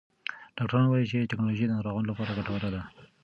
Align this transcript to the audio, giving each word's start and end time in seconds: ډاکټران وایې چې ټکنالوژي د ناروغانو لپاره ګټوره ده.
ډاکټران 0.55 0.85
وایې 0.87 1.05
چې 1.11 1.29
ټکنالوژي 1.31 1.65
د 1.67 1.71
ناروغانو 1.77 2.09
لپاره 2.11 2.35
ګټوره 2.39 2.69
ده. 2.75 2.81